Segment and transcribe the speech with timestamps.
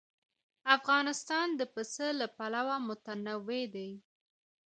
[0.77, 3.91] افغانستان د پسه له پلوه متنوع دی.